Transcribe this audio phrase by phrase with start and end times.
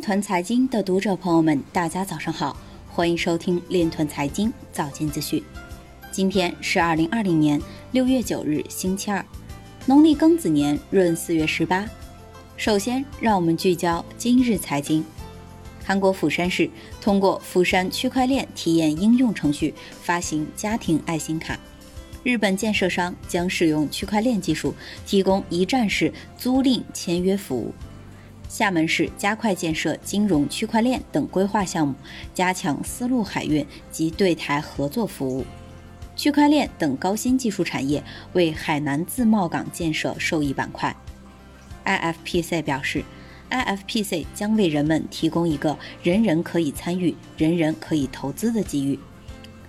[0.00, 2.56] 团财经的读者朋友们，大家早上好，
[2.88, 5.42] 欢迎收听链团财经早间资讯。
[6.12, 7.60] 今天是二零二零年
[7.92, 9.24] 六月九日，星期二，
[9.86, 11.88] 农历庚子年闰四月十八。
[12.56, 15.04] 首先，让我们聚焦今日财经。
[15.84, 16.68] 韩国釜山市
[17.00, 21.58] 通过釜山区块链体验应用程序发行家庭爱心卡。
[22.22, 24.74] 日本建设商将使用区块链技术
[25.06, 27.72] 提供一站式租赁签约服务。
[28.48, 31.94] 厦门市加快建设金融区块链等规划项目，
[32.32, 35.44] 加强丝路海运及对台合作服务。
[36.16, 40.96] 区块链等高新技术产业为海南自贸港建设受益板块。
[41.84, 43.04] IFPC 表示
[43.50, 48.98] ，IFPC 将为人们提供一个人人可以参与、人人可以投资的机遇。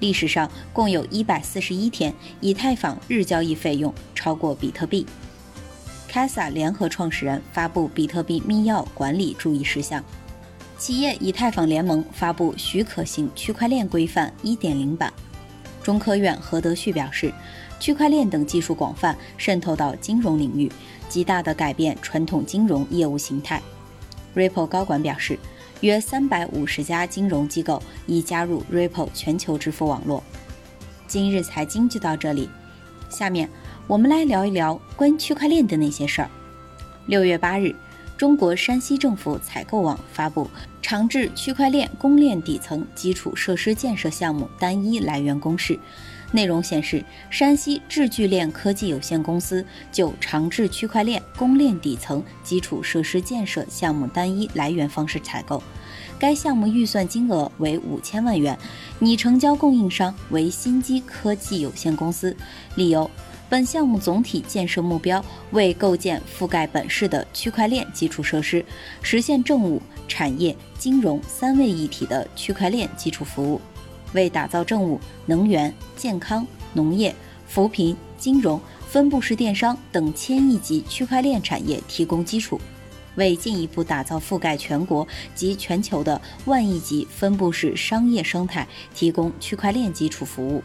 [0.00, 5.06] 历史上共有一百四十一天，以太坊日交易费用超过比特币。
[6.14, 10.00] Casa 联合创始人发布比特币密钥管理注意事项。
[10.78, 15.12] 企业以太坊联盟发布许可型区块链规范1.0版。
[15.82, 17.34] 中科院何德旭表示，
[17.80, 20.70] 区块链等技术广泛渗透到金融领域，
[21.08, 23.60] 极大地改变传统金融业务形态。
[24.36, 25.36] Ripple 高管表示，
[25.80, 30.22] 约350家金融机构已加入 Ripple 全球支付网络。
[31.08, 32.48] 今日财经就到这里，
[33.10, 33.50] 下面。
[33.86, 36.30] 我们来聊一聊关于区块链的那些事儿。
[37.04, 37.74] 六月八日，
[38.16, 40.48] 中国山西政府采购网发布
[40.80, 45.78] 长治区块链公链底层基础设施建设项目单一来源公示，
[46.32, 49.62] 内容显示，山西智聚链科技有限公司
[49.92, 55.62] 就长治区块链公链底层基础设施建设项目单一来源方式采购，
[56.18, 58.58] 该项目预算金额为五千万元，
[58.98, 62.34] 拟成交供应商为新基科技有限公司，
[62.76, 63.10] 理由。
[63.48, 68.64] 本项目总体建设目标为构建覆盖本市的区块链基础设施，
[69.02, 73.60] 实现政务、产业、金融三位一体的区块链基础服务，
[74.12, 77.14] 为打造政务、能源、健康、农业、
[77.46, 82.58] 扶贫、金融、分布式电商等千亿级区块链产业提供基础，
[83.16, 90.64] 为进一步打造覆盖全国及全球的万亿级分布式商业生态提供区块链基础服务。